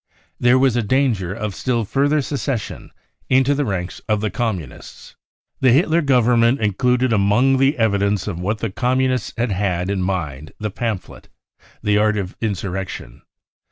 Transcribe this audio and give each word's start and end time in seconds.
There 0.39 0.57
was 0.57 0.75
a 0.75 0.81
danger 0.81 1.31
of 1.31 1.53
still 1.53 1.85
further 1.85 2.23
secession 2.23 2.89
I 3.29 3.33
into 3.35 3.53
the 3.53 3.65
ranks 3.65 4.01
of 4.09 4.19
the 4.19 4.31
Communists. 4.31 5.11
I 5.61 5.67
The 5.67 5.73
Hitler 5.73 6.01
Government 6.01 6.59
included 6.59 7.13
among 7.13 7.57
tho 7.57 7.71
evidence 7.77 8.25
of? 8.27 8.39
what 8.39 8.57
the 8.57 8.71
Communists 8.71 9.31
had 9.37 9.51
had 9.51 9.91
in 9.91 10.01
mind 10.01 10.53
the 10.59 10.71
pamphlet: 10.71 11.29
The 11.83 11.97
sirt 11.97 12.17
of 12.17 12.35
Insurrection. 12.41 13.21